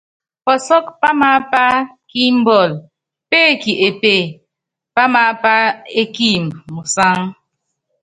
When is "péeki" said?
3.29-3.73